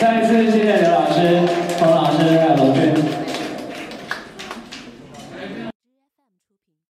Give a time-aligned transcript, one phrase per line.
[0.00, 1.69] 再一次谢谢刘老师。